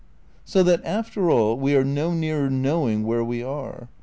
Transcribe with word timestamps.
So 0.43 0.63
that, 0.63 0.83
after 0.83 1.29
all, 1.29 1.55
we 1.59 1.75
are 1.75 1.83
no 1.85 2.11
nearer 2.15 2.49
knowing 2.49 3.03
where 3.03 3.23
we 3.23 3.43
are. 3.43 3.87